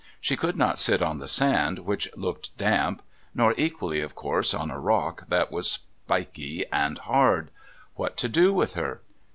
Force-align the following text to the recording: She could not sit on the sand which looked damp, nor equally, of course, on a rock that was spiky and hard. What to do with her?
She 0.19 0.35
could 0.35 0.57
not 0.57 0.79
sit 0.79 1.03
on 1.03 1.19
the 1.19 1.27
sand 1.27 1.77
which 1.85 2.09
looked 2.17 2.57
damp, 2.57 3.03
nor 3.35 3.53
equally, 3.55 4.01
of 4.01 4.15
course, 4.15 4.51
on 4.51 4.71
a 4.71 4.79
rock 4.79 5.25
that 5.27 5.51
was 5.51 5.69
spiky 6.03 6.65
and 6.71 6.97
hard. 6.97 7.51
What 7.93 8.17
to 8.17 8.27
do 8.27 8.51
with 8.51 8.73
her? 8.73 9.01